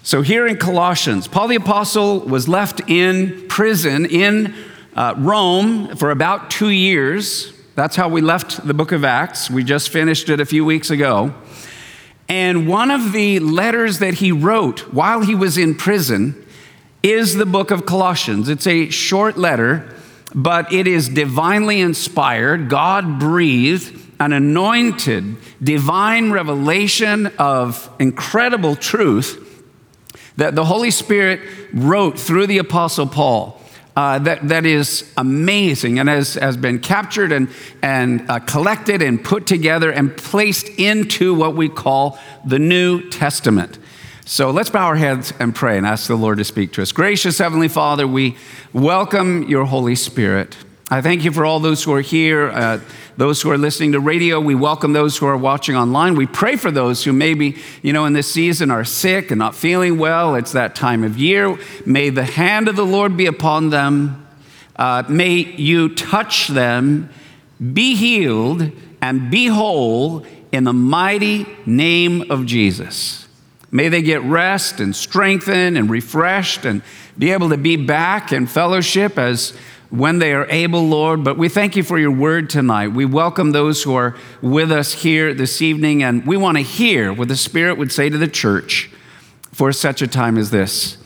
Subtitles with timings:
[0.01, 4.55] So here in Colossians, Paul the apostle was left in prison in
[4.97, 7.53] uh, Rome for about two years.
[7.75, 9.47] That's how we left the book of Acts.
[9.47, 11.35] We just finished it a few weeks ago.
[12.27, 16.43] And one of the letters that he wrote while he was in prison
[17.03, 18.49] is the book of Colossians.
[18.49, 19.87] It's a short letter,
[20.33, 29.43] but it is divinely inspired, God breathed, an anointed, divine revelation of incredible truth
[30.37, 31.39] that the Holy Spirit
[31.71, 33.61] wrote through the Apostle Paul
[33.97, 37.49] uh, that, that is amazing and has, has been captured and,
[37.81, 43.79] and uh, collected and put together and placed into what we call the New Testament.
[44.23, 46.91] So let's bow our heads and pray and ask the Lord to speak to us.
[46.91, 48.37] Gracious Heavenly Father, we
[48.71, 50.55] welcome your Holy Spirit.
[50.91, 52.79] I thank you for all those who are here, uh,
[53.17, 54.39] those who are listening to radio.
[54.39, 56.15] We welcome those who are watching online.
[56.15, 59.55] We pray for those who maybe, you know, in this season are sick and not
[59.55, 60.35] feeling well.
[60.35, 61.57] It's that time of year.
[61.85, 64.27] May the hand of the Lord be upon them.
[64.75, 67.09] Uh, may you touch them,
[67.73, 73.27] be healed, and be whole in the mighty name of Jesus.
[73.71, 76.83] May they get rest and strengthened and refreshed and
[77.17, 79.57] be able to be back in fellowship as
[79.89, 81.23] when they are able, Lord.
[81.23, 82.89] But we thank you for your word tonight.
[82.89, 87.13] We welcome those who are with us here this evening, and we want to hear
[87.13, 88.89] what the Spirit would say to the church
[89.51, 90.97] for such a time as this.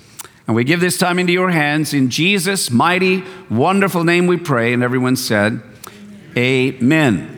[0.48, 1.94] And we give this time into your hands.
[1.94, 4.74] In Jesus' mighty, wonderful name we pray.
[4.74, 5.62] And everyone said,
[6.36, 7.38] Amen.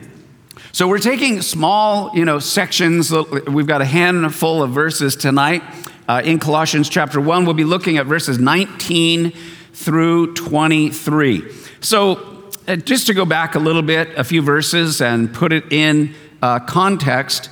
[0.72, 3.12] So we're taking small, you know, sections.
[3.12, 5.62] We've got a handful of verses tonight.
[6.08, 9.32] Uh, in Colossians chapter 1, we'll be looking at verses 19
[9.74, 11.52] through 23.
[11.80, 15.70] So, uh, just to go back a little bit, a few verses, and put it
[15.70, 17.50] in uh, context,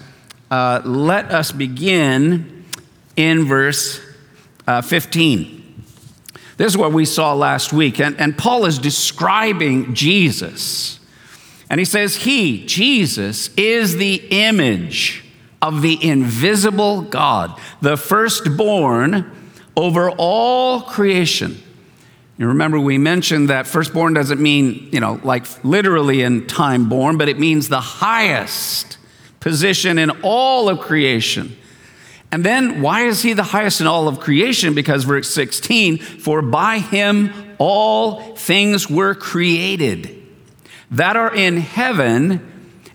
[0.50, 2.64] uh, let us begin
[3.16, 4.00] in verse
[4.66, 5.84] uh, 15.
[6.56, 7.98] This is what we saw last week.
[8.00, 11.00] And, and Paul is describing Jesus.
[11.68, 15.24] And he says, He, Jesus, is the image
[15.60, 19.30] of the invisible God, the firstborn
[19.76, 21.62] over all creation.
[22.38, 27.18] You remember we mentioned that firstborn doesn't mean, you know, like literally in time born,
[27.18, 28.98] but it means the highest
[29.40, 31.56] position in all of creation.
[32.30, 34.74] And then why is he the highest in all of creation?
[34.74, 40.18] Because verse 16, for by him all things were created
[40.90, 42.40] that are in heaven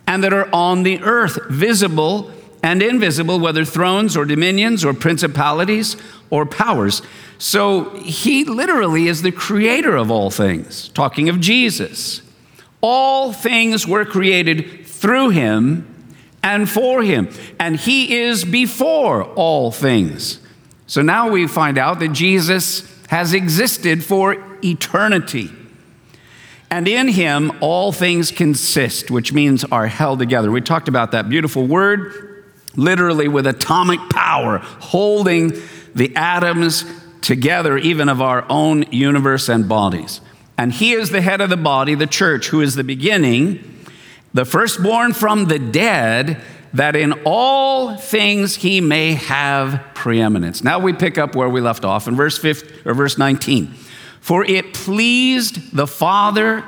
[0.08, 2.32] and that are on the earth, visible
[2.64, 5.96] and invisible, whether thrones or dominions or principalities
[6.30, 7.02] or powers.
[7.38, 12.22] So he literally is the creator of all things, talking of Jesus.
[12.82, 15.94] All things were created through him
[16.44, 20.40] and for him, and he is before all things.
[20.86, 25.50] So now we find out that Jesus has existed for eternity.
[26.70, 30.52] And in him, all things consist, which means are held together.
[30.52, 32.44] We talked about that beautiful word,
[32.76, 35.54] literally with atomic power, holding
[35.96, 36.86] the atoms
[37.22, 40.22] together, even of our own universe and bodies.
[40.58, 43.86] And he is the head of the body, the church, who is the beginning,
[44.34, 46.42] the firstborn from the dead,
[46.74, 50.64] that in all things he may have preeminence.
[50.64, 53.74] Now we pick up where we left off in verse 15 or verse 19.
[54.20, 56.64] For it pleased the Father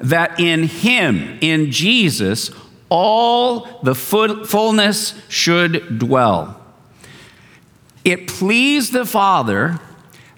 [0.00, 2.50] that in him, in Jesus,
[2.88, 6.60] all the fullness should dwell.
[8.04, 9.80] It pleased the Father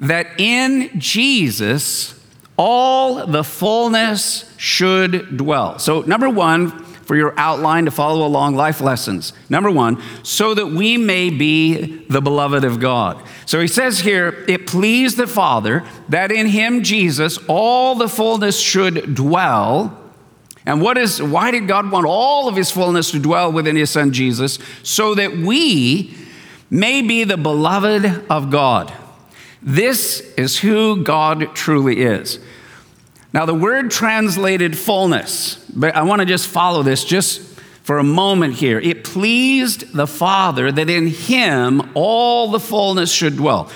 [0.00, 2.18] that in Jesus
[2.56, 5.78] all the fullness should dwell.
[5.78, 9.32] So, number one, for your outline to follow along life lessons.
[9.48, 13.22] Number one, so that we may be the beloved of God.
[13.46, 18.58] So he says here, it pleased the Father that in him, Jesus, all the fullness
[18.58, 19.96] should dwell.
[20.66, 23.90] And what is, why did God want all of his fullness to dwell within his
[23.90, 24.58] son Jesus?
[24.82, 26.12] So that we
[26.70, 28.92] may be the beloved of God.
[29.62, 32.38] This is who God truly is.
[33.32, 37.40] Now, the word translated fullness, but I want to just follow this just
[37.82, 38.80] for a moment here.
[38.80, 43.70] It pleased the Father that in him all the fullness should dwell.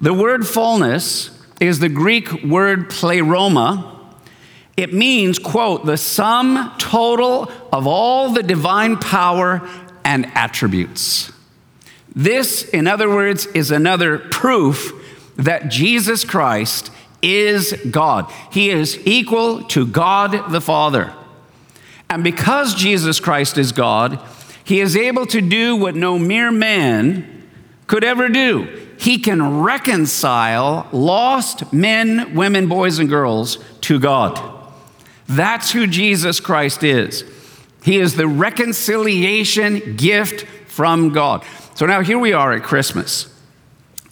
[0.00, 1.30] The word fullness
[1.60, 3.98] is the Greek word pleroma.
[4.76, 9.68] it means, quote, the sum total of all the divine power
[10.04, 11.30] and attributes.
[12.14, 14.92] This, in other words, is another proof
[15.40, 16.90] that Jesus Christ
[17.22, 18.30] is God.
[18.52, 21.12] He is equal to God the Father.
[22.08, 24.20] And because Jesus Christ is God,
[24.64, 27.48] he is able to do what no mere man
[27.86, 28.86] could ever do.
[28.98, 34.38] He can reconcile lost men, women, boys, and girls to God.
[35.26, 37.24] That's who Jesus Christ is.
[37.82, 41.44] He is the reconciliation gift from God.
[41.74, 43.34] So now here we are at Christmas,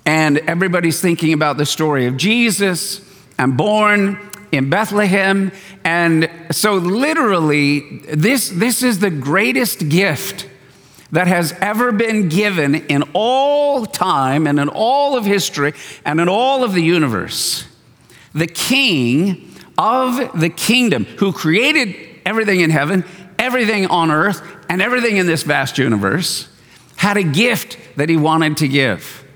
[0.08, 3.02] and everybody's thinking about the story of Jesus
[3.38, 4.18] and born
[4.50, 5.52] in Bethlehem.
[5.84, 10.48] And so, literally, this, this is the greatest gift
[11.12, 15.74] that has ever been given in all time and in all of history
[16.06, 17.66] and in all of the universe.
[18.32, 21.94] The king of the kingdom who created
[22.24, 23.04] everything in heaven,
[23.38, 24.40] everything on earth,
[24.70, 26.48] and everything in this vast universe
[26.96, 29.26] had a gift that he wanted to give.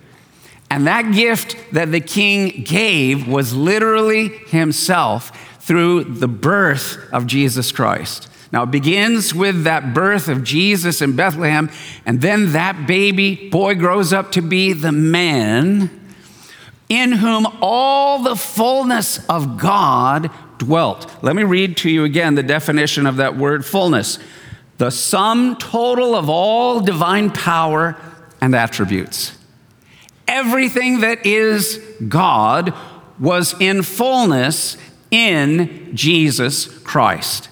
[0.72, 5.30] And that gift that the king gave was literally himself
[5.60, 8.30] through the birth of Jesus Christ.
[8.52, 11.68] Now, it begins with that birth of Jesus in Bethlehem,
[12.06, 15.90] and then that baby boy grows up to be the man
[16.88, 21.22] in whom all the fullness of God dwelt.
[21.22, 24.18] Let me read to you again the definition of that word fullness
[24.78, 27.94] the sum total of all divine power
[28.40, 29.36] and attributes.
[30.28, 31.78] Everything that is
[32.08, 32.74] God
[33.18, 34.76] was in fullness
[35.10, 37.48] in Jesus Christ.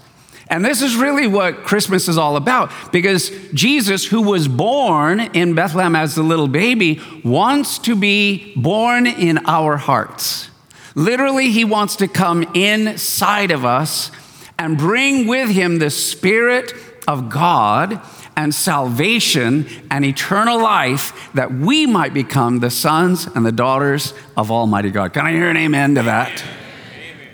[0.49, 5.55] And this is really what Christmas is all about because Jesus, who was born in
[5.55, 10.51] Bethlehem as a little baby, wants to be born in our hearts.
[10.97, 14.11] Literally, he wants to come inside of us
[14.59, 16.75] and bring with him the Spirit
[17.07, 18.01] of God
[18.37, 24.51] and salvation and eternal life that we might become the sons and the daughters of
[24.51, 25.13] Almighty God.
[25.13, 26.43] Can I hear an amen to that?
[26.43, 27.29] Amen.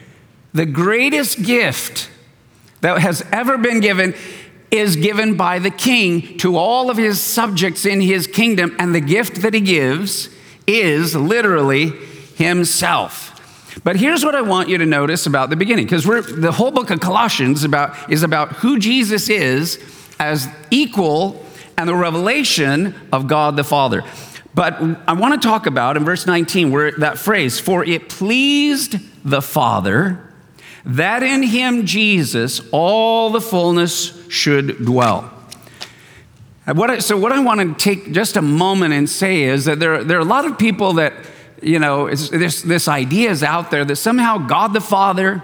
[0.52, 2.10] The greatest gift
[2.80, 4.14] that has ever been given
[4.70, 9.00] is given by the king to all of his subjects in his kingdom, and the
[9.00, 10.28] gift that he gives
[10.66, 11.90] is literally
[12.34, 13.32] himself.
[13.84, 16.90] But here's what I want you to notice about the beginning, because the whole book
[16.90, 19.78] of Colossians about, is about who Jesus is
[20.18, 21.44] as equal
[21.76, 24.02] and the revelation of God the Father.
[24.54, 28.96] But I want to talk about in verse 19 where that phrase, for it pleased
[29.24, 30.22] the Father
[30.86, 35.32] that in him, Jesus, all the fullness should dwell.
[36.64, 39.80] What I, so, what I want to take just a moment and say is that
[39.80, 41.12] there, there are a lot of people that
[41.62, 45.42] you know, this, this idea is out there that somehow God the Father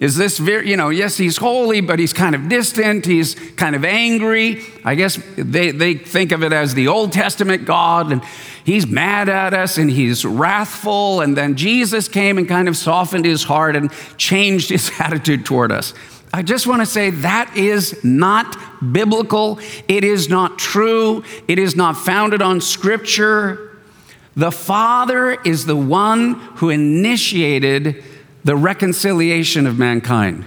[0.00, 3.76] is this very, you know, yes, he's holy, but he's kind of distant, he's kind
[3.76, 4.62] of angry.
[4.82, 8.22] I guess they, they think of it as the Old Testament God, and
[8.64, 11.20] he's mad at us and he's wrathful.
[11.20, 15.70] And then Jesus came and kind of softened his heart and changed his attitude toward
[15.70, 15.92] us.
[16.32, 18.56] I just want to say that is not
[18.92, 19.58] biblical.
[19.86, 21.24] It is not true.
[21.46, 23.78] It is not founded on scripture.
[24.34, 28.02] The Father is the one who initiated
[28.44, 30.44] the reconciliation of mankind.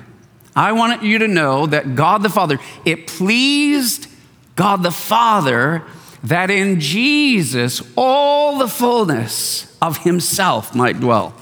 [0.56, 4.08] I want you to know that God the Father, it pleased
[4.56, 5.84] God the Father
[6.24, 11.34] that in Jesus all the fullness of Himself might dwell.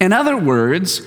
[0.00, 1.02] In other words,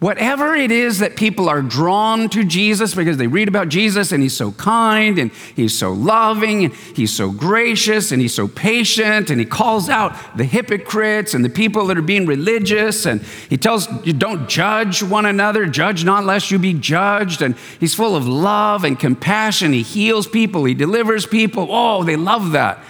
[0.00, 4.22] Whatever it is that people are drawn to Jesus because they read about Jesus and
[4.22, 9.28] he's so kind and he's so loving and he's so gracious and he's so patient
[9.28, 13.58] and he calls out the hypocrites and the people that are being religious and he
[13.58, 17.42] tells you don't judge one another, judge not lest you be judged.
[17.42, 19.74] And he's full of love and compassion.
[19.74, 21.68] He heals people, he delivers people.
[21.68, 22.82] Oh, they love that.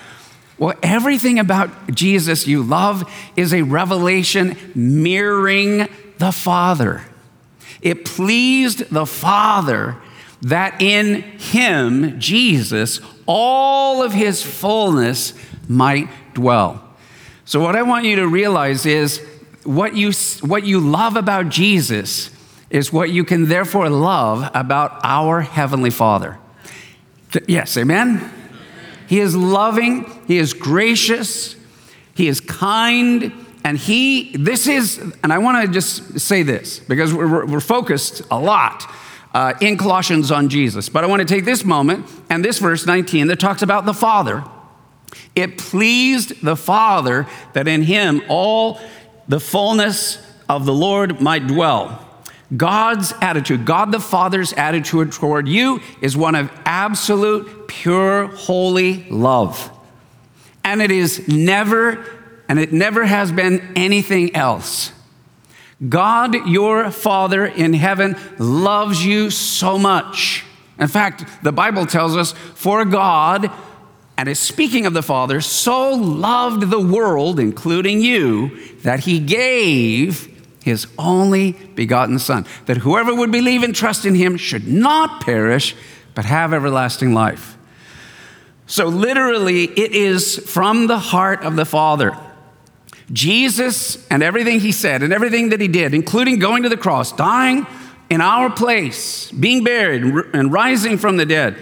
[0.58, 3.02] Well, everything about Jesus you love
[3.34, 5.88] is a revelation mirroring
[6.20, 7.02] the Father.
[7.80, 9.96] It pleased the Father
[10.42, 15.32] that in him, Jesus, all of his fullness
[15.66, 16.84] might dwell.
[17.46, 19.26] So, what I want you to realize is
[19.64, 20.12] what you,
[20.42, 22.30] what you love about Jesus
[22.68, 26.38] is what you can therefore love about our Heavenly Father.
[27.48, 28.30] Yes, amen?
[29.08, 31.56] He is loving, He is gracious,
[32.14, 33.32] He is kind,
[33.64, 38.22] and he, this is, and I want to just say this because we're, we're focused
[38.30, 38.90] a lot
[39.34, 40.88] uh, in Colossians on Jesus.
[40.88, 43.94] But I want to take this moment and this verse 19 that talks about the
[43.94, 44.44] Father.
[45.34, 48.80] It pleased the Father that in him all
[49.28, 52.06] the fullness of the Lord might dwell.
[52.56, 59.70] God's attitude, God the Father's attitude toward you is one of absolute, pure, holy love.
[60.64, 62.04] And it is never,
[62.50, 64.90] and it never has been anything else.
[65.88, 70.44] God, your Father in heaven, loves you so much.
[70.76, 73.52] In fact, the Bible tells us, for God,
[74.16, 80.26] and is speaking of the Father, so loved the world, including you, that he gave
[80.64, 85.76] his only begotten Son, that whoever would believe and trust in him should not perish,
[86.16, 87.56] but have everlasting life.
[88.66, 92.16] So, literally, it is from the heart of the Father.
[93.12, 97.12] Jesus and everything he said and everything that he did, including going to the cross,
[97.12, 97.66] dying
[98.08, 101.56] in our place, being buried and rising from the dead,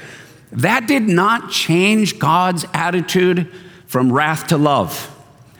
[0.53, 3.53] that did not change God's attitude
[3.87, 5.15] from wrath to love.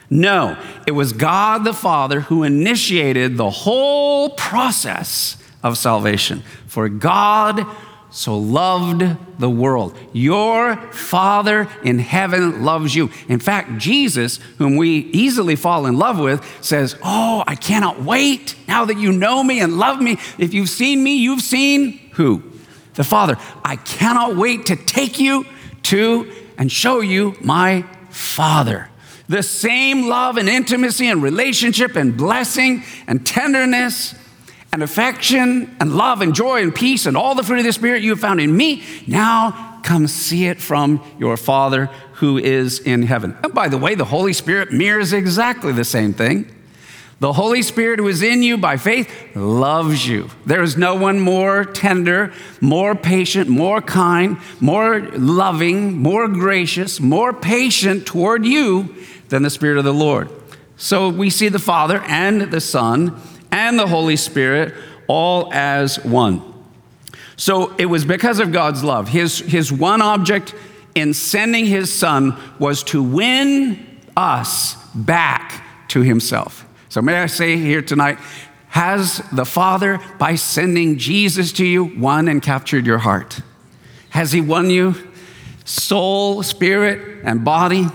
[0.09, 6.41] No, it was God the Father who initiated the whole process of salvation.
[6.65, 7.65] For God
[8.11, 9.03] so loved
[9.39, 9.95] the world.
[10.13, 13.09] Your Father in heaven loves you.
[13.27, 18.55] In fact, Jesus, whom we easily fall in love with, says, Oh, I cannot wait
[18.67, 20.17] now that you know me and love me.
[20.37, 22.43] If you've seen me, you've seen who?
[22.95, 23.37] The Father.
[23.63, 25.45] I cannot wait to take you
[25.83, 28.89] to and show you my Father.
[29.27, 34.15] The same love and intimacy and relationship and blessing and tenderness
[34.71, 38.03] and affection and love and joy and peace and all the fruit of the Spirit
[38.03, 43.03] you have found in me, now come see it from your Father who is in
[43.03, 43.37] heaven.
[43.43, 46.53] And by the way, the Holy Spirit mirrors exactly the same thing.
[47.19, 50.29] The Holy Spirit who is in you by faith loves you.
[50.45, 57.33] There is no one more tender, more patient, more kind, more loving, more gracious, more
[57.33, 58.95] patient toward you
[59.27, 60.29] than the Spirit of the Lord.
[60.77, 63.19] So we see the Father and the Son
[63.69, 64.73] and the Holy Spirit
[65.07, 66.41] all as one.
[67.37, 69.07] So it was because of God's love.
[69.07, 70.53] His, his one object
[70.95, 76.65] in sending his Son was to win us back to himself.
[76.89, 78.17] So may I say here tonight,
[78.69, 83.39] has the Father, by sending Jesus to you, won and captured your heart?
[84.09, 84.95] Has he won you?
[85.65, 87.87] Soul, spirit, and body?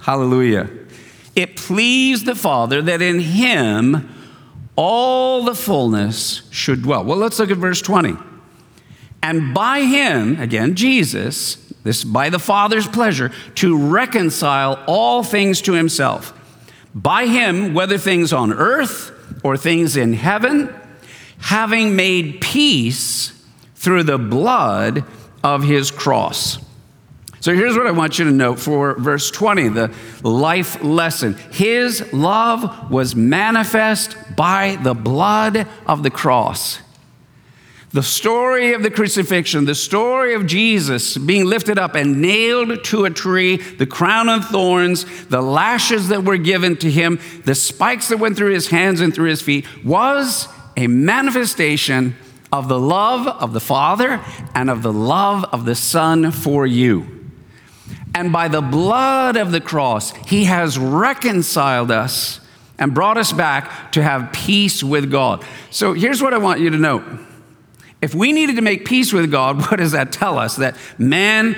[0.00, 0.70] Hallelujah.
[1.36, 4.14] It pleased the Father that in him
[4.78, 7.02] all the fullness should dwell.
[7.02, 8.16] Well, let's look at verse 20.
[9.20, 15.72] And by him, again, Jesus, this by the Father's pleasure, to reconcile all things to
[15.72, 16.32] himself.
[16.94, 19.10] By him, whether things on earth
[19.42, 20.72] or things in heaven,
[21.40, 23.32] having made peace
[23.74, 25.04] through the blood
[25.42, 26.58] of his cross.
[27.40, 31.34] So here's what I want you to note for verse 20, the life lesson.
[31.52, 36.80] His love was manifest by the blood of the cross.
[37.90, 43.06] The story of the crucifixion, the story of Jesus being lifted up and nailed to
[43.06, 48.08] a tree, the crown of thorns, the lashes that were given to him, the spikes
[48.08, 52.14] that went through his hands and through his feet, was a manifestation
[52.52, 54.20] of the love of the Father
[54.54, 57.17] and of the love of the Son for you.
[58.14, 62.40] And by the blood of the cross, he has reconciled us
[62.78, 65.44] and brought us back to have peace with God.
[65.70, 67.18] So here's what I want you to know.
[68.00, 70.56] If we needed to make peace with God, what does that tell us?
[70.56, 71.56] That man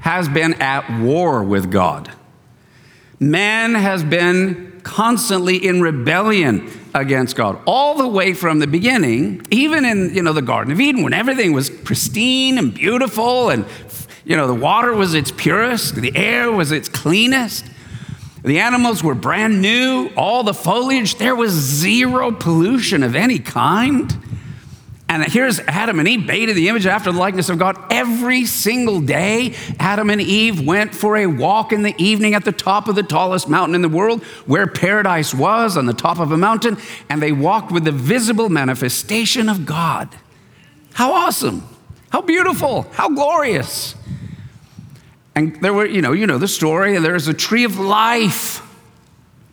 [0.00, 2.10] has been at war with God.
[3.18, 9.84] Man has been constantly in rebellion against God all the way from the beginning, even
[9.84, 13.64] in you know the Garden of Eden when everything was pristine and beautiful and
[14.24, 17.66] you know, the water was its purest, the air was its cleanest,
[18.42, 24.16] the animals were brand new, all the foliage, there was zero pollution of any kind.
[25.08, 27.78] And here's Adam and Eve, in the image after the likeness of God.
[27.90, 32.52] Every single day, Adam and Eve went for a walk in the evening at the
[32.52, 36.32] top of the tallest mountain in the world, where paradise was, on the top of
[36.32, 36.78] a mountain,
[37.08, 40.08] and they walked with the visible manifestation of God.
[40.94, 41.68] How awesome!
[42.14, 42.82] How beautiful!
[42.92, 43.96] How glorious!
[45.34, 48.62] And there were, you know, you know the story, and there's a tree of life.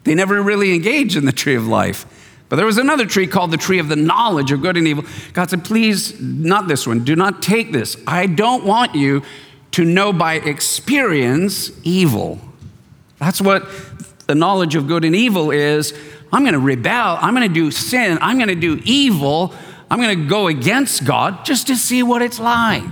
[0.04, 2.06] They never really engaged in the tree of life.
[2.50, 5.06] But there was another tree called the tree of the knowledge of good and evil.
[5.34, 7.04] God said, please, not this one.
[7.04, 7.98] Do not take this.
[8.06, 9.24] I don't want you
[9.72, 12.40] to know by experience evil.
[13.18, 13.68] That's what
[14.28, 15.98] the knowledge of good and evil is.
[16.32, 17.18] I'm going to rebel.
[17.20, 18.20] I'm going to do sin.
[18.22, 19.52] I'm going to do evil.
[19.92, 22.86] I'm going to go against God just to see what it's like.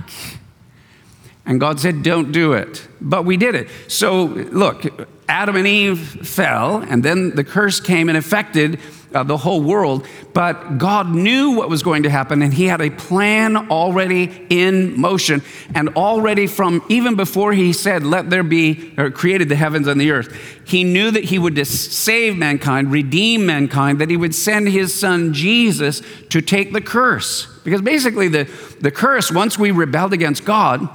[1.46, 2.86] And God said, Don't do it.
[3.00, 3.68] But we did it.
[3.88, 4.84] So, look,
[5.26, 8.78] Adam and Eve fell, and then the curse came and affected
[9.14, 12.80] uh, the whole world, but God knew what was going to happen and He had
[12.80, 15.42] a plan already in motion.
[15.74, 20.00] And already from even before He said, Let there be, or created the heavens and
[20.00, 24.68] the earth, He knew that He would save mankind, redeem mankind, that He would send
[24.68, 27.46] His Son Jesus to take the curse.
[27.64, 28.48] Because basically, the,
[28.80, 30.88] the curse, once we rebelled against God,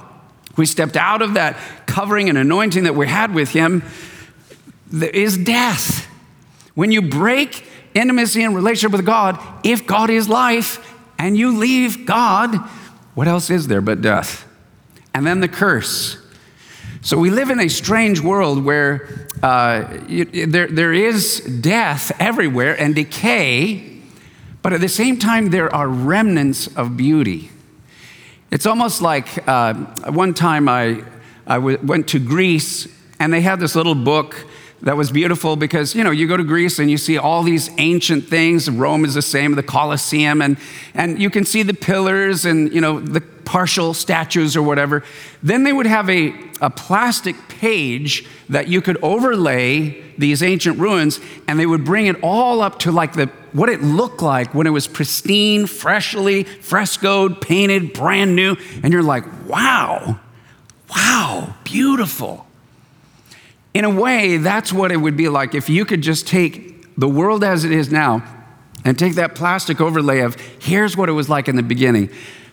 [0.56, 1.56] we stepped out of that
[1.86, 3.82] covering and anointing that we had with Him,
[4.86, 6.06] there is death.
[6.74, 7.66] When you break
[7.96, 12.56] intimacy and relationship with God, if God is life and you leave God,
[13.14, 14.46] what else is there but death?
[15.14, 16.18] And then the curse.
[17.00, 19.08] So we live in a strange world where
[19.42, 24.00] uh, you, there, there is death everywhere and decay,
[24.60, 27.50] but at the same time, there are remnants of beauty.
[28.50, 29.74] It's almost like uh,
[30.10, 31.04] one time I,
[31.46, 32.88] I w- went to Greece
[33.18, 34.44] and they had this little book
[34.82, 37.70] that was beautiful because, you know, you go to Greece and you see all these
[37.78, 38.70] ancient things.
[38.70, 40.58] Rome is the same, the Colosseum, and,
[40.94, 45.02] and you can see the pillars and, you know, the partial statues or whatever.
[45.42, 51.20] Then they would have a, a plastic page that you could overlay these ancient ruins,
[51.48, 54.66] and they would bring it all up to like the what it looked like when
[54.66, 58.56] it was pristine, freshly frescoed, painted, brand new.
[58.82, 60.20] And you're like, wow,
[60.90, 62.45] wow, beautiful.
[63.76, 67.06] In a way, that's what it would be like if you could just take the
[67.06, 68.24] world as it is now
[68.86, 72.08] and take that plastic overlay of here's what it was like in the beginning.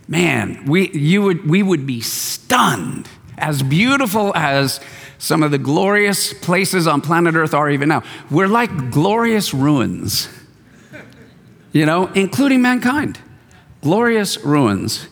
[0.06, 3.08] Man, we, you would, we would be stunned.
[3.38, 4.82] As beautiful as
[5.18, 10.28] some of the glorious places on planet Earth are even now, we're like glorious ruins,
[11.72, 13.18] you know, including mankind.
[13.82, 15.08] Glorious ruins.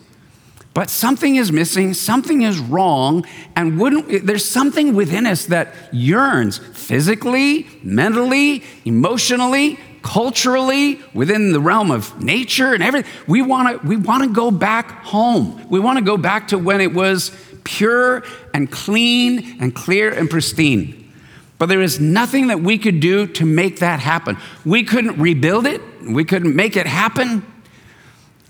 [0.74, 3.26] But something is missing, something is wrong,
[3.56, 11.90] and wouldn't, there's something within us that yearns physically, mentally, emotionally, culturally, within the realm
[11.90, 13.10] of nature and everything.
[13.26, 15.68] We want to we want to go back home.
[15.68, 17.30] We want to go back to when it was
[17.64, 18.24] pure
[18.54, 20.98] and clean and clear and pristine.
[21.58, 24.36] But there is nothing that we could do to make that happen.
[24.64, 27.46] We couldn't rebuild it, we couldn't make it happen.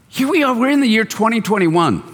[0.09, 2.12] Here we are, we're in the year 2021.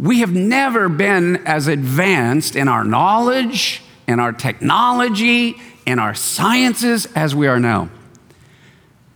[0.00, 7.06] We have never been as advanced in our knowledge, in our technology, in our sciences
[7.14, 7.90] as we are now.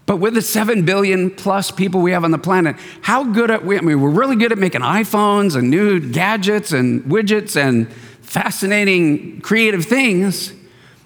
[0.04, 3.64] But with the 7 billion plus people we have on the planet, how good at
[3.64, 7.90] we, I mean, we're really good at making iPhones and new gadgets and widgets and
[8.20, 10.52] fascinating creative things.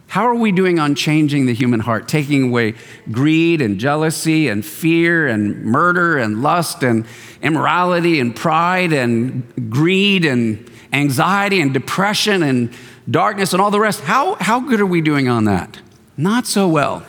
[0.08, 2.74] How are we doing on changing the human heart, taking away
[3.10, 7.04] greed and jealousy and fear and murder and lust and
[7.42, 12.72] immorality and pride and greed and anxiety and depression and
[13.10, 14.00] darkness and all the rest?
[14.00, 15.78] How, how good are we doing on that?
[16.16, 17.04] Not so well.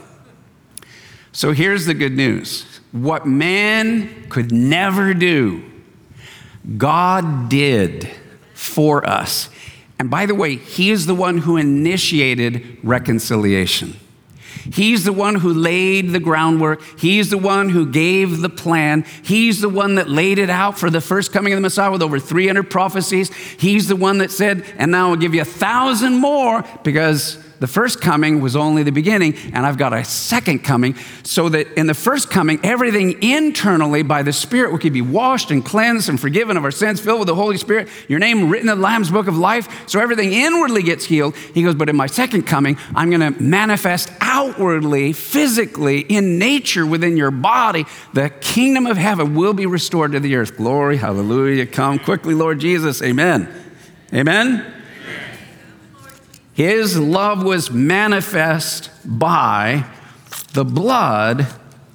[1.31, 5.63] So here's the good news what man could never do,
[6.77, 8.09] God did
[8.53, 9.49] for us.
[9.99, 13.99] And by the way, He is the one who initiated reconciliation.
[14.73, 16.81] He's the one who laid the groundwork.
[16.99, 19.05] He's the one who gave the plan.
[19.23, 22.01] He's the one that laid it out for the first coming of the Messiah with
[22.01, 23.33] over 300 prophecies.
[23.33, 27.67] He's the one that said, and now I'll give you a thousand more because the
[27.67, 31.87] first coming was only the beginning, and I've got a second coming, so that in
[31.87, 36.19] the first coming, everything internally by the Spirit we could be washed and cleansed and
[36.19, 39.11] forgiven of our sins, filled with the Holy Spirit, your name written in the Lamb's
[39.11, 41.35] book of life, so everything inwardly gets healed.
[41.35, 46.85] He goes, But in my second coming, I'm going to manifest outwardly, physically, in nature
[46.85, 47.85] within your body.
[48.13, 50.55] The kingdom of heaven will be restored to the earth.
[50.55, 51.65] Glory, hallelujah.
[51.65, 53.01] Come quickly, Lord Jesus.
[53.01, 53.49] Amen.
[54.13, 54.78] Amen.
[56.59, 59.85] His love was manifest by
[60.51, 61.47] the blood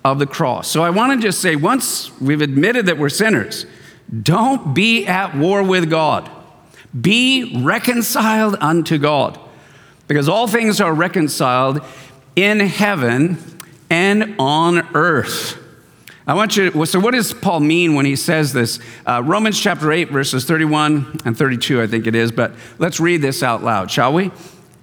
[0.03, 0.69] of the cross.
[0.69, 3.67] So I want to just say once we've admitted that we're sinners,
[4.23, 6.31] don't be at war with God.
[6.99, 9.39] Be reconciled unto God.
[10.09, 11.83] Because all things are reconciled
[12.35, 13.37] in heaven
[13.91, 15.61] and on earth.
[16.27, 18.79] I want you to, so what does Paul mean when he says this?
[19.05, 23.21] Uh, Romans chapter 8, verses 31 and 32, I think it is, but let's read
[23.21, 24.31] this out loud, shall we?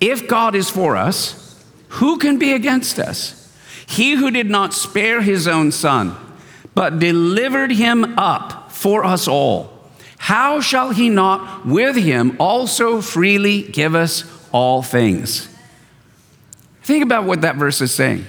[0.02, 3.38] If God is for us, who can be against us?
[3.86, 6.18] He who did not spare his own son,
[6.74, 13.64] but delivered him up for us all, how shall he not with him also freely
[13.64, 15.50] give us all things?
[16.84, 18.26] Think about what that verse is saying.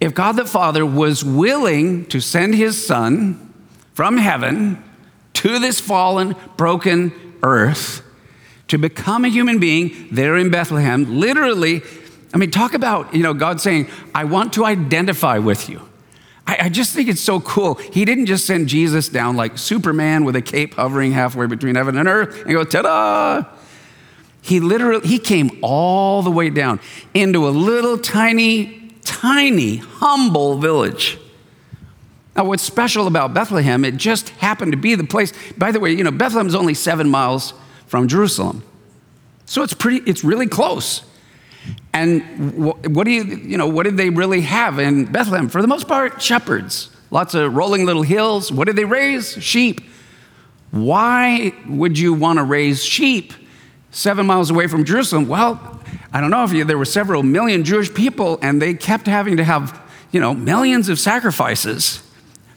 [0.00, 3.52] If God the Father was willing to send his son
[3.94, 4.82] from heaven
[5.34, 8.02] to this fallen, broken earth,
[8.68, 11.82] to become a human being there in Bethlehem, literally
[12.32, 15.88] I mean, talk about, you know, God saying, I want to identify with you.
[16.46, 17.74] I, I just think it's so cool.
[17.76, 21.96] He didn't just send Jesus down like Superman with a cape hovering halfway between heaven
[21.96, 23.44] and earth and go, ta da!
[24.42, 26.80] He literally, he came all the way down
[27.12, 31.18] into a little tiny, tiny, humble village.
[32.36, 35.32] Now, what's special about Bethlehem, it just happened to be the place.
[35.56, 37.52] By the way, you know, Bethlehem is only seven miles
[37.88, 38.62] from Jerusalem.
[39.46, 41.02] So it's pretty, it's really close.
[41.92, 42.54] And
[42.94, 45.48] what do you, you know, what did they really have in Bethlehem?
[45.48, 46.90] For the most part, shepherds.
[47.10, 48.52] Lots of rolling little hills.
[48.52, 49.42] What did they raise?
[49.42, 49.80] Sheep.
[50.70, 53.32] Why would you want to raise sheep
[53.90, 55.26] seven miles away from Jerusalem?
[55.26, 55.80] Well,
[56.12, 59.38] I don't know if you, there were several million Jewish people and they kept having
[59.38, 59.80] to have,
[60.12, 62.02] you know, millions of sacrifices.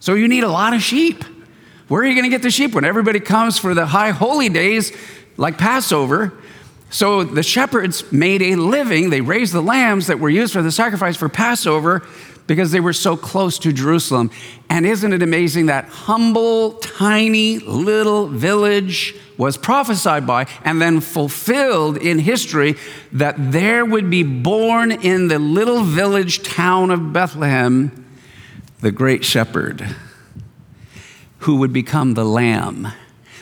[0.02, 1.24] So you need a lot of sheep.
[1.88, 4.50] Where are you going to get the sheep when everybody comes for the high holy
[4.50, 4.92] days
[5.38, 6.34] like Passover?
[6.90, 9.10] So the shepherds made a living.
[9.10, 12.06] They raised the lambs that were used for the sacrifice for Passover
[12.48, 14.30] because they were so close to Jerusalem.
[14.70, 21.98] And isn't it amazing that humble, tiny little village was prophesied by and then fulfilled
[21.98, 22.76] in history
[23.14, 28.06] that there would be born in the little village town of Bethlehem
[28.82, 29.96] the great shepherd
[31.40, 32.88] who would become the lamb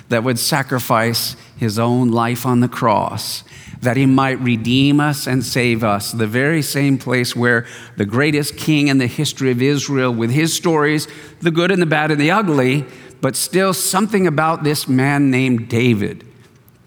[0.09, 3.43] that would sacrifice his own life on the cross
[3.81, 6.11] that he might redeem us and save us.
[6.11, 7.65] The very same place where
[7.97, 11.07] the greatest king in the history of Israel, with his stories,
[11.41, 12.85] the good and the bad and the ugly,
[13.21, 16.25] but still something about this man named David.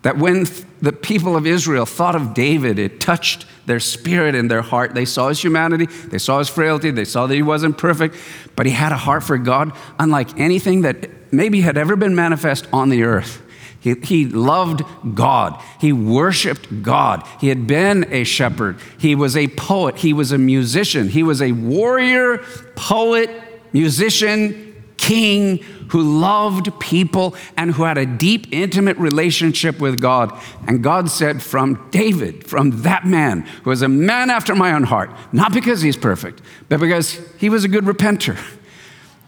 [0.02, 0.46] That when
[0.82, 4.94] the people of Israel thought of David, it touched their spirit and their heart.
[4.94, 8.16] They saw his humanity, they saw his frailty, they saw that he wasn't perfect,
[8.56, 12.66] but he had a heart for God unlike anything that maybe had ever been manifest
[12.72, 13.40] on the earth.
[13.78, 14.82] He, he loved
[15.14, 15.60] God.
[15.80, 17.26] He worshiped God.
[17.40, 18.78] He had been a shepherd.
[18.98, 19.96] He was a poet.
[19.96, 21.08] He was a musician.
[21.08, 22.38] He was a warrior,
[22.76, 23.30] poet,
[23.72, 24.71] musician,
[25.02, 25.56] king
[25.88, 30.32] who loved people and who had a deep, intimate relationship with God.
[30.68, 34.84] And God said, From David, from that man, who was a man after my own
[34.84, 38.38] heart, not because he's perfect, but because he was a good repenter.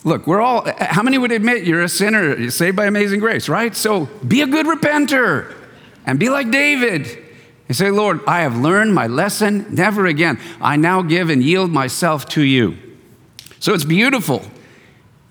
[0.04, 3.48] Look, we're all, how many would admit you're a sinner, you're saved by amazing grace,
[3.48, 3.74] right?
[3.74, 5.52] So be a good repenter
[6.06, 7.06] and be like David.
[7.68, 10.38] You say, Lord, I have learned my lesson, never again.
[10.60, 12.76] I now give and yield myself to you.
[13.58, 14.44] So it's beautiful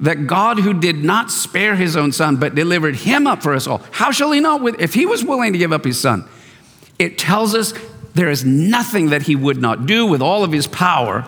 [0.04, 3.68] that God, who did not spare his own son, but delivered him up for us
[3.68, 6.28] all, how shall he not, with, if he was willing to give up his son?
[7.00, 7.74] It tells us
[8.14, 11.26] there is nothing that he would not do with all of his power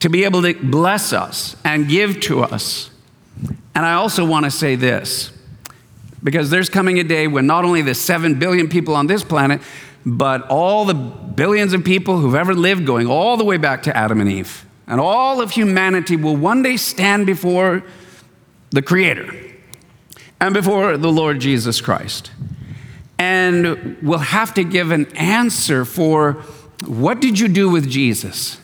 [0.00, 2.90] to be able to bless us and give to us.
[3.74, 5.32] And I also want to say this
[6.22, 9.62] because there's coming a day when not only the 7 billion people on this planet,
[10.04, 13.96] but all the billions of people who've ever lived, going all the way back to
[13.96, 17.82] Adam and Eve, and all of humanity will one day stand before
[18.70, 19.34] the Creator
[20.40, 22.30] and before the Lord Jesus Christ.
[23.18, 26.34] And will have to give an answer for
[26.84, 28.58] what did you do with Jesus?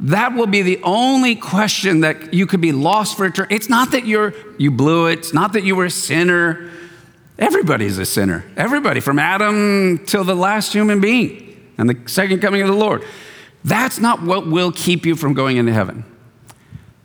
[0.00, 3.54] That will be the only question that you could be lost for eternity.
[3.54, 5.20] It's not that you're you blew it.
[5.20, 6.70] It's not that you were a sinner.
[7.38, 8.44] Everybody's a sinner.
[8.56, 13.04] Everybody, from Adam till the last human being and the second coming of the Lord.
[13.64, 16.04] That's not what will keep you from going into heaven.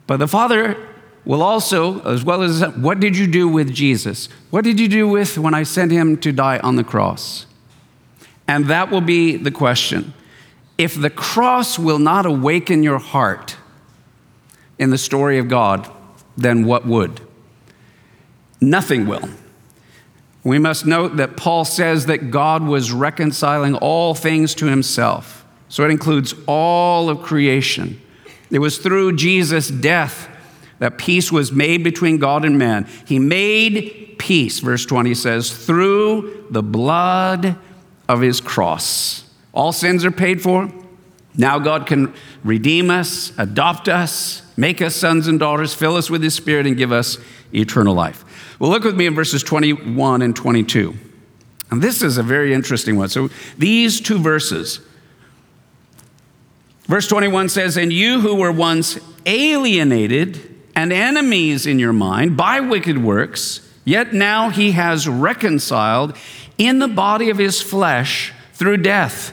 [0.07, 0.75] But the Father
[1.23, 4.27] will also, as well as what did you do with Jesus?
[4.49, 7.45] What did you do with when I sent him to die on the cross?
[8.47, 10.13] And that will be the question.
[10.77, 13.57] If the cross will not awaken your heart
[14.79, 15.89] in the story of God,
[16.35, 17.21] then what would?
[18.59, 19.29] Nothing will.
[20.43, 25.38] We must note that Paul says that God was reconciling all things to himself.
[25.69, 28.01] So it includes all of creation.
[28.51, 30.27] It was through Jesus' death
[30.79, 32.87] that peace was made between God and man.
[33.05, 37.57] He made peace, verse 20 says, through the blood
[38.07, 39.29] of his cross.
[39.53, 40.71] All sins are paid for.
[41.35, 46.23] Now God can redeem us, adopt us, make us sons and daughters, fill us with
[46.23, 47.17] his spirit, and give us
[47.53, 48.25] eternal life.
[48.59, 50.95] Well, look with me in verses 21 and 22.
[51.71, 53.09] And this is a very interesting one.
[53.09, 54.79] So these two verses,
[56.89, 62.59] verse 21 says, And you who were once alienated and enemies in your mind by
[62.59, 66.17] wicked works, yet now he has reconciled
[66.57, 69.31] in the body of his flesh through death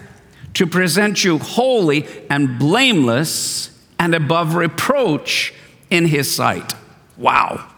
[0.55, 5.53] to present you holy and blameless and above reproach
[5.90, 6.75] in his sight.
[7.16, 7.73] Wow.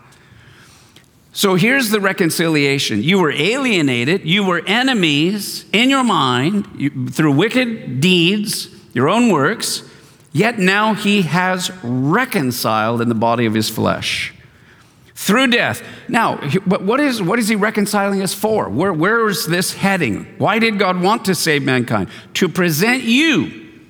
[1.32, 3.02] So here's the reconciliation.
[3.02, 9.30] You were alienated, you were enemies in your mind you, through wicked deeds, your own
[9.30, 9.82] works,
[10.32, 14.34] yet now he has reconciled in the body of his flesh
[15.14, 15.82] through death.
[16.08, 18.68] Now, what is, what is he reconciling us for?
[18.68, 20.26] Where, where is this heading?
[20.38, 22.08] Why did God want to save mankind?
[22.34, 23.80] To present you,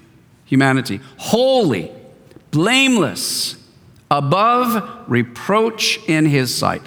[0.47, 1.93] humanity, holy,
[2.51, 3.57] blameless,
[4.11, 6.83] above reproach in his sight.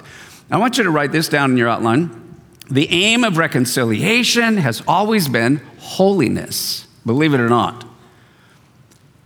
[0.50, 2.10] I want you to write this down in your outline.
[2.68, 7.86] The aim of reconciliation has always been holiness, believe it or not.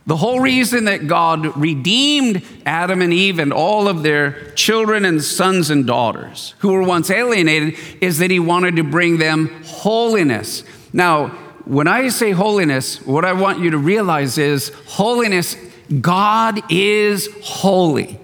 [0.07, 5.21] The whole reason that God redeemed Adam and Eve and all of their children and
[5.21, 10.63] sons and daughters who were once alienated is that He wanted to bring them holiness.
[10.93, 11.27] Now,
[11.65, 15.57] when I say holiness, what I want you to realize is holiness,
[15.99, 18.17] God is holy.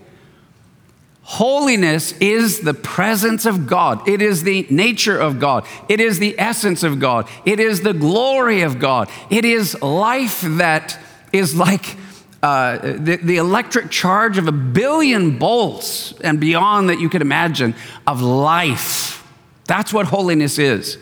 [1.24, 4.08] Holiness is the presence of God.
[4.08, 5.66] It is the nature of God.
[5.90, 7.28] It is the essence of God.
[7.44, 9.10] It is the glory of God.
[9.30, 10.98] It is life that
[11.34, 11.98] is like
[12.44, 17.74] uh, the, the electric charge of a billion bolts and beyond that you could imagine
[18.06, 19.26] of life.
[19.66, 20.98] That's what holiness is.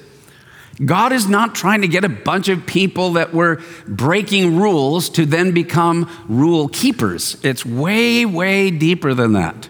[0.85, 5.25] God is not trying to get a bunch of people that were breaking rules to
[5.25, 7.37] then become rule keepers.
[7.43, 9.69] It's way, way deeper than that.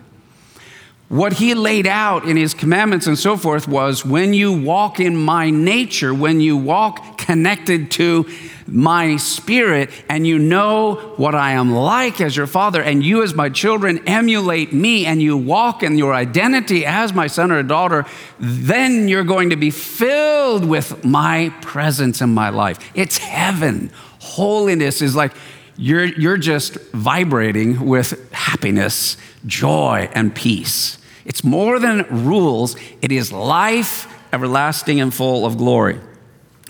[1.12, 5.18] What he laid out in his commandments and so forth was when you walk in
[5.18, 8.30] my nature, when you walk connected to
[8.66, 13.34] my spirit, and you know what I am like as your father, and you as
[13.34, 18.06] my children emulate me, and you walk in your identity as my son or daughter,
[18.40, 22.80] then you're going to be filled with my presence in my life.
[22.94, 23.92] It's heaven.
[24.20, 25.34] Holiness is like
[25.76, 31.00] you're, you're just vibrating with happiness, joy, and peace.
[31.26, 36.00] It's more than rules, it is life everlasting and full of glory.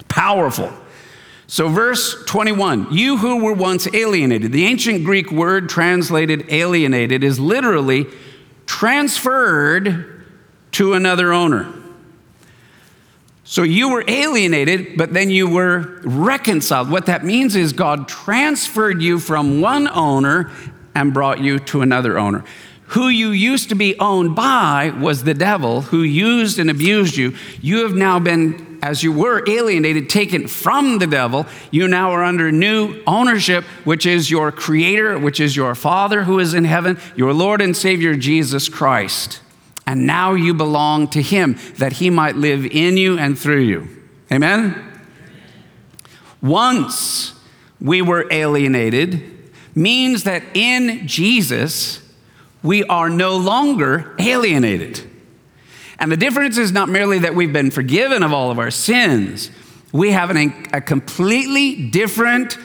[0.07, 0.71] Powerful.
[1.47, 7.39] So, verse 21 You who were once alienated, the ancient Greek word translated alienated is
[7.39, 8.07] literally
[8.65, 10.23] transferred
[10.71, 11.73] to another owner.
[13.43, 16.89] So you were alienated, but then you were reconciled.
[16.89, 20.49] What that means is God transferred you from one owner
[20.95, 22.45] and brought you to another owner
[22.91, 27.33] who you used to be owned by was the devil who used and abused you.
[27.61, 31.45] You have now been, as you were alienated, taken from the devil.
[31.71, 36.39] You now are under new ownership, which is your creator, which is your Father who
[36.39, 39.39] is in heaven, your Lord and Savior Jesus Christ.
[39.87, 43.87] And now you belong to him that he might live in you and through you.
[44.29, 44.99] Amen?
[46.41, 47.35] Once
[47.79, 52.00] we were alienated means that in Jesus,
[52.63, 55.09] we are no longer alienated.
[55.99, 59.51] And the difference is not merely that we've been forgiven of all of our sins,
[59.91, 62.57] we have an, a completely different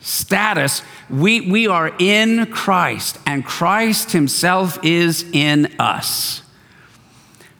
[0.00, 0.82] status.
[1.08, 6.42] We, we are in Christ, and Christ Himself is in us.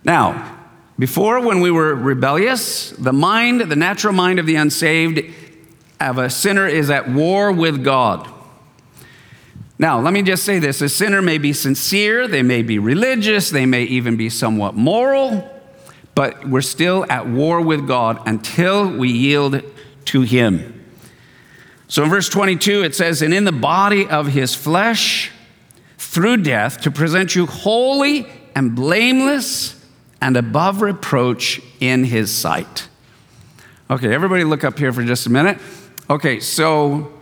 [0.04, 0.56] Now,
[0.98, 5.20] before, when we were rebellious, the mind, the natural mind of the unsaved,
[6.00, 8.28] of a sinner is at war with God.
[9.78, 13.50] Now, let me just say this a sinner may be sincere, they may be religious,
[13.50, 15.48] they may even be somewhat moral,
[16.14, 19.62] but we're still at war with God until we yield
[20.06, 20.74] to Him.
[21.86, 25.30] So in verse 22, it says, And in the body of His flesh,
[25.96, 29.74] through death, to present you holy and blameless
[30.20, 32.88] and above reproach in His sight.
[33.90, 35.58] Okay, everybody look up here for just a minute.
[36.10, 37.12] Okay, so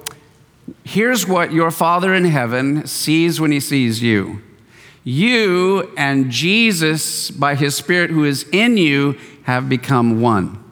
[0.85, 4.43] Here's what your Father in heaven sees when he sees you.
[5.05, 10.63] You and Jesus, by his Spirit who is in you, have become one.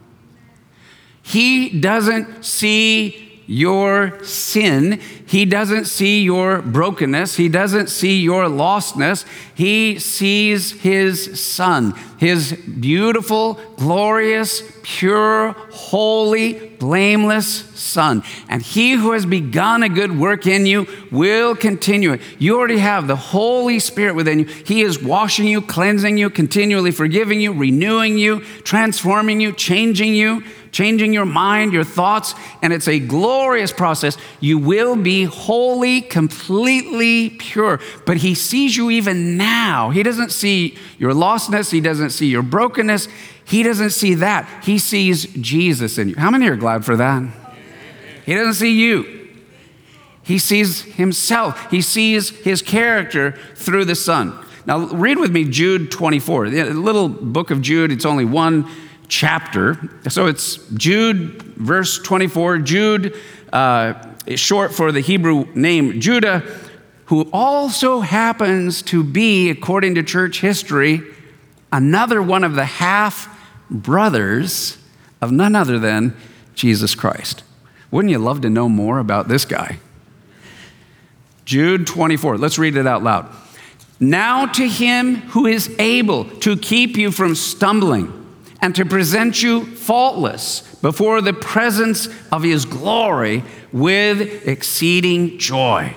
[1.21, 4.99] He doesn't see your sin.
[5.27, 7.35] He doesn't see your brokenness.
[7.35, 9.25] He doesn't see your lostness.
[9.53, 17.47] He sees his son, his beautiful, glorious, pure, holy, blameless
[17.79, 18.23] son.
[18.49, 22.21] And he who has begun a good work in you will continue it.
[22.37, 24.45] You already have the Holy Spirit within you.
[24.45, 30.43] He is washing you, cleansing you, continually forgiving you, renewing you, transforming you, changing you
[30.75, 34.17] changing your mind, your thoughts, and it's a glorious process.
[34.41, 37.79] You will be wholly, completely pure.
[38.05, 39.91] But He sees you even now.
[39.91, 43.07] He doesn't see your lostness, He doesn't see your brokenness,
[43.45, 44.65] He doesn't see that.
[44.65, 46.15] He sees Jesus in you.
[46.17, 47.23] How many are glad for that?
[48.25, 49.29] He doesn't see you.
[50.23, 51.71] He sees himself.
[51.71, 54.43] He sees his character through the Son.
[54.65, 57.91] Now, read with me Jude 24, the little book of Jude.
[57.91, 58.67] It's only one
[59.07, 59.77] chapter.
[60.09, 62.59] So it's Jude, verse 24.
[62.59, 63.15] Jude
[63.53, 63.93] uh,
[64.25, 66.43] is short for the Hebrew name Judah,
[67.05, 71.01] who also happens to be, according to church history,
[71.71, 73.29] another one of the half
[73.69, 74.77] brothers
[75.21, 76.15] of none other than
[76.55, 77.43] Jesus Christ.
[77.91, 79.79] Wouldn't you love to know more about this guy?
[81.45, 83.31] Jude 24, let's read it out loud.
[83.99, 88.24] Now to him who is able to keep you from stumbling
[88.61, 95.95] and to present you faultless before the presence of his glory with exceeding joy.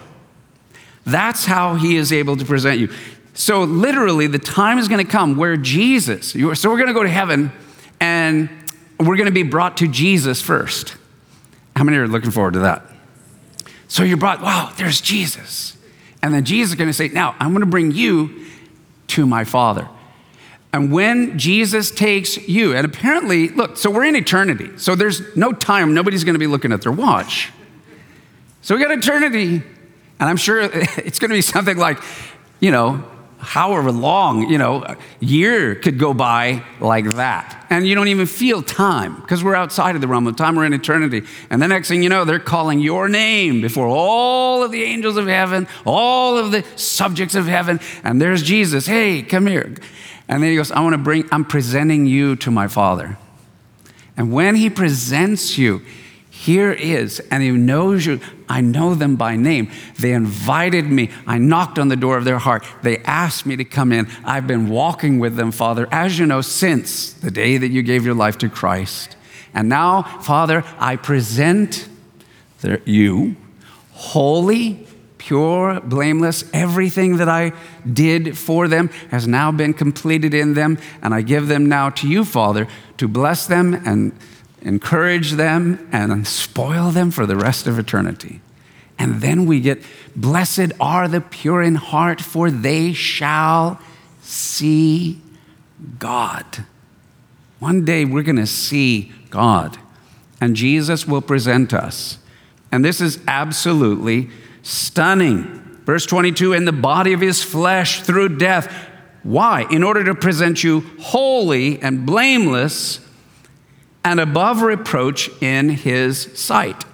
[1.06, 2.90] That's how he is able to present you.
[3.32, 7.04] So, literally, the time is going to come where Jesus, so we're going to go
[7.04, 7.52] to heaven
[8.00, 8.50] and
[8.98, 10.96] we're going to be brought to Jesus first.
[11.76, 12.82] How many are looking forward to that?
[13.86, 15.76] So, you're brought, wow, there's Jesus.
[16.22, 18.44] And then Jesus is going to say, Now, I'm going to bring you
[19.08, 19.88] to my Father.
[20.72, 24.70] And when Jesus takes you, and apparently, look, so we're in eternity.
[24.76, 25.94] So there's no time.
[25.94, 27.50] Nobody's going to be looking at their watch.
[28.60, 29.62] So we got eternity.
[30.20, 30.60] And I'm sure
[30.98, 31.98] it's going to be something like,
[32.60, 33.02] you know,
[33.38, 37.66] however long, you know, a year could go by like that.
[37.70, 40.56] And you don't even feel time because we're outside of the realm of time.
[40.56, 41.22] We're in eternity.
[41.48, 45.16] And the next thing you know, they're calling your name before all of the angels
[45.16, 47.80] of heaven, all of the subjects of heaven.
[48.02, 48.86] And there's Jesus.
[48.86, 49.74] Hey, come here.
[50.28, 53.16] And then he goes, I want to bring, I'm presenting you to my Father.
[54.16, 55.82] And when he presents you,
[56.28, 58.20] here is, and he knows you.
[58.48, 59.70] I know them by name.
[59.98, 61.10] They invited me.
[61.26, 62.64] I knocked on the door of their heart.
[62.82, 64.08] They asked me to come in.
[64.24, 68.04] I've been walking with them, Father, as you know, since the day that you gave
[68.04, 69.16] your life to Christ.
[69.52, 71.88] And now, Father, I present
[72.84, 73.34] you
[73.92, 74.86] holy
[75.28, 76.42] pure, blameless.
[76.54, 77.52] Everything that I
[77.90, 82.08] did for them has now been completed in them, and I give them now to
[82.08, 84.18] you, Father, to bless them and
[84.62, 88.40] encourage them and spoil them for the rest of eternity.
[88.98, 89.82] And then we get,
[90.16, 93.78] blessed are the pure in heart, for they shall
[94.22, 95.20] see
[95.98, 96.64] God.
[97.58, 99.76] One day we're going to see God,
[100.40, 102.16] and Jesus will present us.
[102.72, 104.30] And this is absolutely
[104.62, 105.80] Stunning.
[105.84, 108.70] Verse 22 in the body of his flesh through death.
[109.22, 109.66] Why?
[109.70, 113.00] In order to present you holy and blameless
[114.04, 116.84] and above reproach in his sight.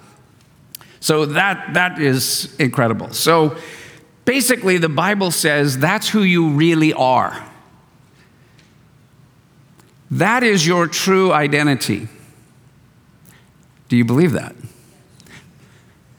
[0.99, 3.13] So that, that is incredible.
[3.13, 3.57] So
[4.25, 7.45] basically, the Bible says that's who you really are.
[10.09, 12.07] That is your true identity.
[13.87, 14.55] Do you believe that?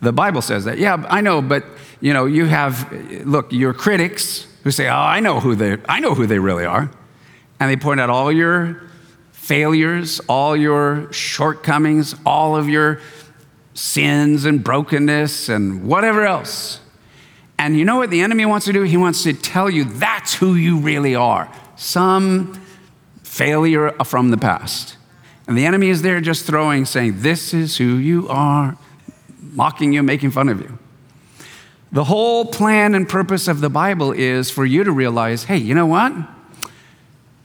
[0.06, 0.78] The Bible says that.
[0.78, 1.64] Yeah, I know, but
[2.00, 2.92] you know, you have
[3.26, 6.64] look, your critics who say, "Oh, I know who they I know who they really
[6.64, 6.88] are."
[7.58, 8.84] And they point out all your
[9.32, 13.00] failures, all your shortcomings, all of your
[13.74, 16.78] sins and brokenness and whatever else.
[17.58, 18.84] And you know what the enemy wants to do?
[18.84, 21.52] He wants to tell you that's who you really are.
[21.74, 22.64] Some
[23.24, 24.98] failure from the past.
[25.48, 28.78] And the enemy is there just throwing, saying, This is who you are
[29.56, 30.78] mocking you, making fun of you.
[31.92, 35.74] The whole plan and purpose of the Bible is for you to realize hey, you
[35.74, 36.12] know what?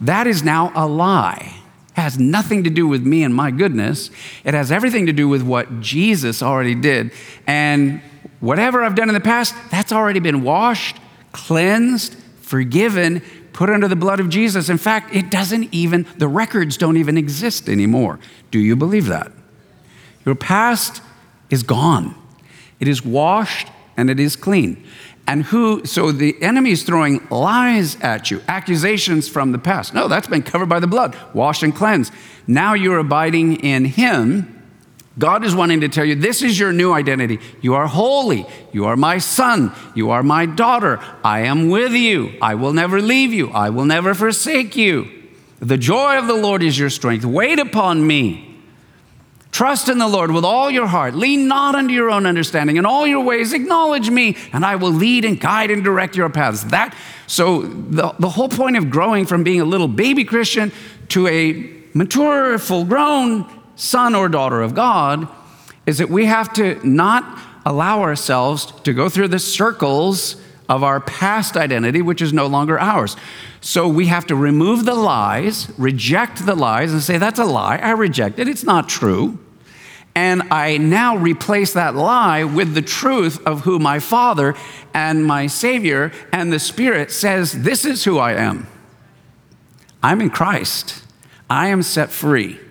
[0.02, 1.56] That is now a lie.
[1.96, 4.10] It has nothing to do with me and my goodness.
[4.44, 7.12] It has everything to do with what Jesus already did.
[7.46, 8.02] And
[8.40, 10.98] whatever I've done in the past, that's already been washed,
[11.32, 13.22] cleansed, forgiven,
[13.54, 14.70] put under the blood of Jesus.
[14.70, 18.20] In fact, it doesn't even, the records don't even exist anymore.
[18.50, 19.32] Do you believe that?
[20.26, 21.02] Your past
[21.52, 22.16] is gone.
[22.80, 24.84] It is washed and it is clean.
[25.28, 29.94] And who, so the enemy is throwing lies at you, accusations from the past.
[29.94, 32.12] No, that's been covered by the blood, washed and cleansed.
[32.48, 34.58] Now you're abiding in Him.
[35.20, 37.40] God is wanting to tell you this is your new identity.
[37.62, 38.48] You are holy.
[38.72, 39.74] You are my son.
[39.94, 41.00] You are my daughter.
[41.24, 42.34] I am with you.
[42.42, 43.52] I will never leave you.
[43.52, 45.10] I will never forsake you.
[45.60, 47.24] The joy of the Lord is your strength.
[47.24, 48.51] Wait upon me.
[49.52, 51.14] Trust in the Lord with all your heart.
[51.14, 52.78] Lean not unto your own understanding.
[52.78, 56.30] In all your ways, acknowledge me, and I will lead and guide and direct your
[56.30, 56.64] paths.
[56.66, 56.96] That,
[57.28, 60.72] so the, the whole point of growing from being a little baby Christian
[61.10, 63.46] to a mature, full grown
[63.76, 65.28] son or daughter of God
[65.86, 70.38] is that we have to not allow ourselves to go through the circles
[70.72, 73.18] of our past identity, which is no longer ours.
[73.60, 77.76] So we have to remove the lies, reject the lies, and say, That's a lie.
[77.76, 78.48] I reject it.
[78.48, 79.38] It's not true.
[80.16, 84.56] And I now replace that lie with the truth of who my Father
[84.94, 88.66] and my Savior and the Spirit says, This is who I am.
[90.02, 91.04] I'm in Christ.
[91.50, 92.62] I am set free.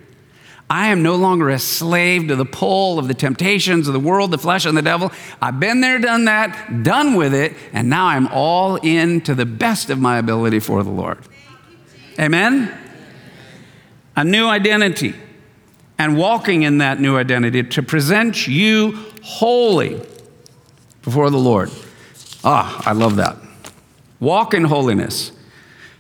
[0.70, 4.30] I am no longer a slave to the pull of the temptations of the world,
[4.30, 5.10] the flesh, and the devil.
[5.42, 9.44] I've been there, done that, done with it, and now I'm all in to the
[9.44, 11.18] best of my ability for the Lord.
[12.20, 12.72] Amen?
[14.14, 15.14] A new identity
[15.98, 20.00] and walking in that new identity to present you holy
[21.02, 21.70] before the Lord.
[22.44, 23.36] Ah, I love that.
[24.20, 25.32] Walk in holiness.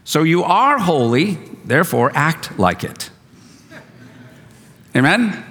[0.04, 3.09] So you are holy, therefore act like it.
[4.96, 5.44] Amen?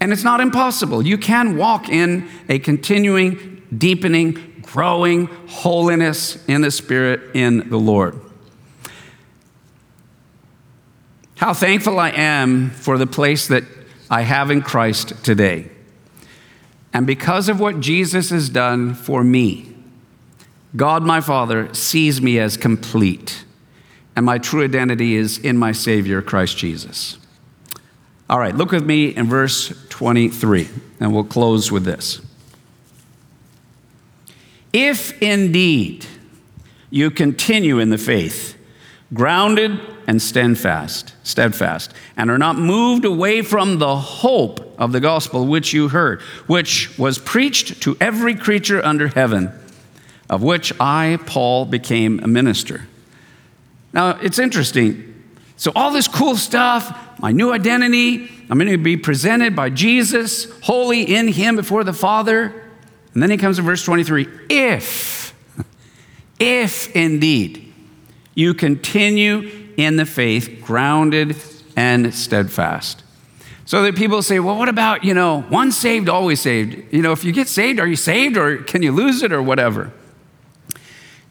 [0.00, 1.06] And it's not impossible.
[1.06, 8.20] You can walk in a continuing, deepening, growing holiness in the Spirit in the Lord.
[11.36, 13.64] How thankful I am for the place that
[14.10, 15.70] I have in Christ today.
[16.92, 19.74] And because of what Jesus has done for me,
[20.76, 23.44] God my Father sees me as complete,
[24.14, 27.18] and my true identity is in my Savior, Christ Jesus.
[28.34, 30.68] All right, look with me in verse 23,
[30.98, 32.20] and we'll close with this.
[34.72, 36.04] If indeed
[36.90, 38.58] you continue in the faith,
[39.14, 39.78] grounded
[40.08, 45.72] and steadfast, steadfast, and are not moved away from the hope of the gospel which
[45.72, 49.52] you heard, which was preached to every creature under heaven,
[50.28, 52.88] of which I, Paul, became a minister.
[53.92, 55.13] Now, it's interesting.
[55.56, 60.50] So, all this cool stuff, my new identity, I'm going to be presented by Jesus,
[60.60, 62.62] holy in Him before the Father.
[63.14, 65.34] And then he comes to verse 23 if,
[66.40, 67.72] if indeed
[68.34, 71.36] you continue in the faith, grounded
[71.76, 73.02] and steadfast.
[73.66, 76.92] So that people say, well, what about, you know, once saved, always saved?
[76.92, 79.42] You know, if you get saved, are you saved or can you lose it or
[79.42, 79.92] whatever?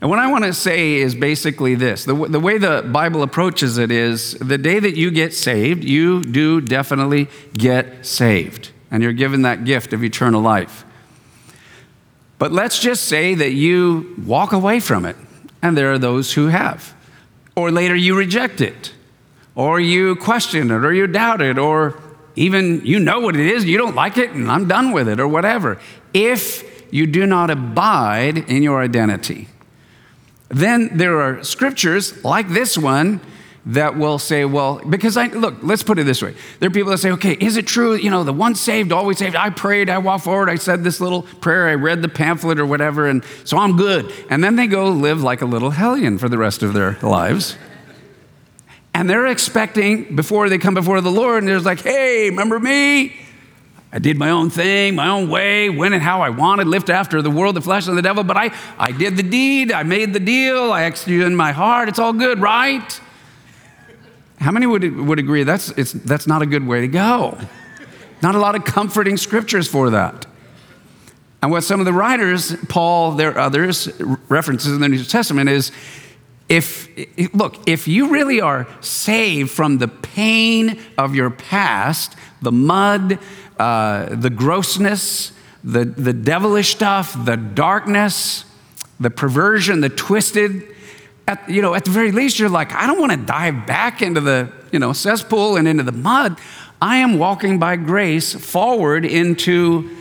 [0.04, 3.78] And what I want to say is basically this the, the way the Bible approaches
[3.78, 8.72] it is the day that you get saved, you do definitely get saved.
[8.92, 10.84] And you're given that gift of eternal life.
[12.38, 15.16] But let's just say that you walk away from it,
[15.62, 16.94] and there are those who have.
[17.56, 18.92] Or later you reject it,
[19.56, 21.98] or you question it, or you doubt it, or
[22.36, 25.22] even you know what it is, you don't like it, and I'm done with it,
[25.22, 25.80] or whatever.
[26.14, 29.48] If you do not abide in your identity,
[30.54, 33.22] then there are scriptures like this one
[33.66, 36.36] that will say, well, because I look, let's put it this way.
[36.60, 39.18] There are people that say, okay, is it true, you know, the once saved, always
[39.18, 39.36] saved?
[39.36, 42.66] I prayed, I walked forward, I said this little prayer, I read the pamphlet or
[42.66, 44.12] whatever, and so I'm good.
[44.30, 47.56] And then they go live like a little hellion for the rest of their lives.
[48.94, 53.16] And they're expecting before they come before the Lord, and they're like, hey, remember me?
[53.96, 57.22] I did my own thing, my own way, when and how I wanted, lived after
[57.22, 60.14] the world, the flesh, and the devil, but I, I did the deed, I made
[60.14, 63.00] the deal, I executed in my heart, it's all good, right?
[64.40, 67.38] How many would, would agree that's, it's, that's not a good way to go?
[68.24, 70.26] Not a lot of comforting scriptures for that.
[71.44, 73.90] And what some of the writers, Paul, there others,
[74.28, 75.72] references in the New Testament is
[76.50, 76.90] if,
[77.34, 83.20] look, if you really are saved from the pain of your past, the mud,
[83.60, 85.32] uh, the grossness,
[85.64, 88.46] the, the devilish stuff, the darkness,
[89.00, 90.68] the perversion, the twisted,
[91.28, 94.02] at, you know, at the very least, you're like, I don't want to dive back
[94.02, 96.38] into the, you know, cesspool and into the mud.
[96.82, 99.98] I am walking by grace forward into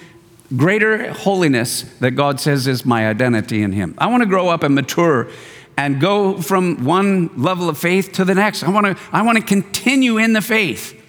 [0.56, 3.94] greater holiness that God says is my identity in Him.
[3.98, 5.30] I want to grow up and mature
[5.76, 8.62] and go from one level of faith to the next.
[8.62, 11.01] I want to, I want to continue in the faith.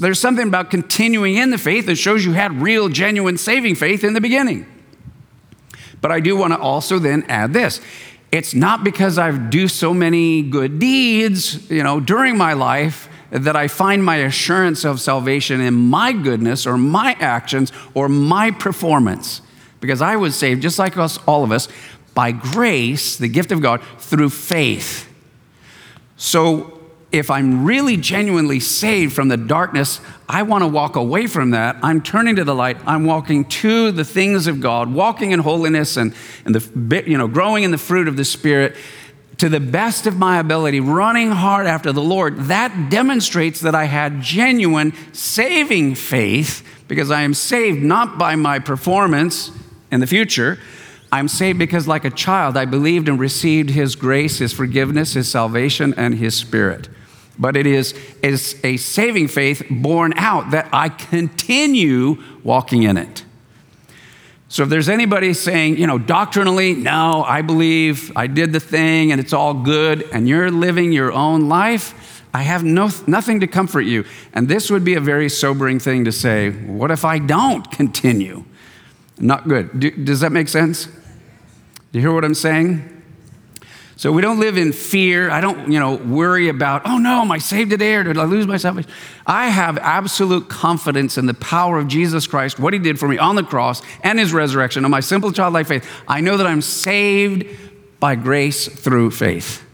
[0.00, 4.04] There's something about continuing in the faith that shows you had real, genuine, saving faith
[4.04, 4.66] in the beginning.
[6.00, 7.80] But I do want to also then add this
[8.32, 13.56] it's not because I've do so many good deeds, you know, during my life that
[13.56, 19.42] I find my assurance of salvation in my goodness or my actions or my performance.
[19.80, 21.68] Because I was saved, just like us, all of us,
[22.14, 25.08] by grace, the gift of God, through faith.
[26.16, 26.75] So
[27.16, 31.76] if I'm really genuinely saved from the darkness, I want to walk away from that.
[31.82, 32.76] I'm turning to the light.
[32.86, 36.14] I'm walking to the things of God, walking in holiness and,
[36.44, 38.76] and the, you know, growing in the fruit of the Spirit
[39.38, 42.36] to the best of my ability, running hard after the Lord.
[42.44, 48.58] That demonstrates that I had genuine saving faith because I am saved not by my
[48.58, 49.50] performance
[49.90, 50.58] in the future.
[51.12, 55.28] I'm saved because, like a child, I believed and received His grace, His forgiveness, His
[55.28, 56.88] salvation, and His Spirit.
[57.38, 63.24] But it is, is a saving faith born out that I continue walking in it.
[64.48, 69.10] So if there's anybody saying, you know, doctrinally, no, I believe I did the thing
[69.10, 73.46] and it's all good, and you're living your own life, I have no, nothing to
[73.46, 74.04] comfort you.
[74.32, 76.50] And this would be a very sobering thing to say.
[76.50, 78.44] What if I don't continue?
[79.18, 79.80] Not good.
[79.80, 80.86] Do, does that make sense?
[80.86, 80.92] Do
[81.92, 82.95] you hear what I'm saying?
[83.98, 85.30] So we don't live in fear.
[85.30, 88.24] I don't, you know, worry about, oh no, am I saved today or did I
[88.24, 88.90] lose my salvation?
[89.26, 93.16] I have absolute confidence in the power of Jesus Christ, what he did for me
[93.16, 95.88] on the cross and his resurrection, on my simple childlike faith.
[96.06, 97.46] I know that I'm saved
[97.98, 99.64] by grace through faith.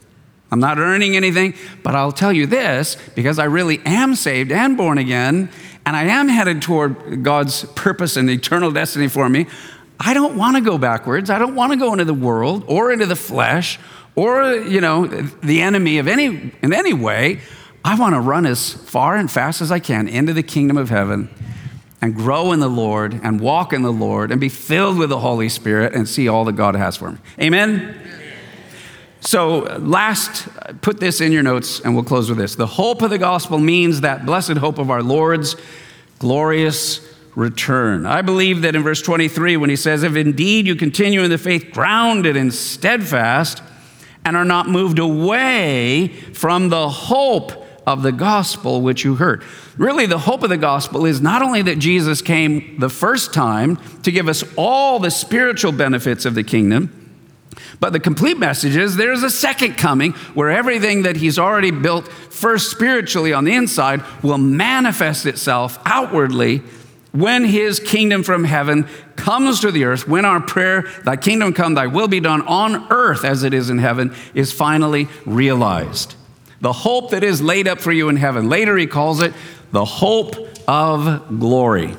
[0.53, 4.77] I'm not earning anything, but I'll tell you this because I really am saved and
[4.77, 5.49] born again,
[5.85, 9.47] and I am headed toward God's purpose and eternal destiny for me.
[9.99, 11.31] I don't want to go backwards.
[11.31, 13.81] I don't want to go into the world or into the flesh
[14.15, 17.41] or you know the enemy of any in any way
[17.85, 20.91] i want to run as far and fast as i can into the kingdom of
[20.91, 21.29] heaven
[22.03, 25.21] and grow in the lord and walk in the lord and be filled with the
[25.21, 27.19] holy spirit and see all that god has for me.
[27.41, 27.97] Amen?
[29.21, 30.49] So last
[30.81, 32.57] put this in your notes and we'll close with this.
[32.57, 35.55] The hope of the gospel means that blessed hope of our lord's
[36.19, 37.01] glorious
[37.37, 38.05] return.
[38.05, 41.39] I believe that in verse 23, when he says, If indeed you continue in the
[41.39, 43.63] faith, grounded and steadfast,
[44.25, 49.43] and are not moved away from the hope of the gospel which you heard.
[49.77, 53.77] Really, the hope of the gospel is not only that Jesus came the first time
[54.03, 56.99] to give us all the spiritual benefits of the kingdom,
[57.81, 62.07] but the complete message is there's a second coming where everything that he's already built,
[62.07, 66.63] first spiritually on the inside, will manifest itself outwardly
[67.11, 68.89] when his kingdom from heaven
[69.23, 72.91] comes to the earth, when our prayer, thy kingdom come, thy will be done on
[72.91, 76.17] earth as it is in heaven, is finally realized.
[76.61, 78.49] The hope that is laid up for you in heaven.
[78.49, 79.33] Later he calls it
[79.71, 80.35] the hope
[80.67, 81.97] of glory.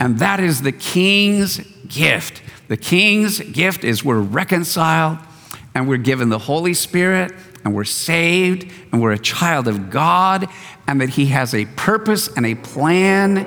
[0.00, 2.42] And that is the king's gift.
[2.66, 5.18] The king's gift is we're reconciled
[5.74, 7.32] and we're given the Holy Spirit
[7.64, 10.48] and we're saved and we're a child of God
[10.88, 13.46] and that he has a purpose and a plan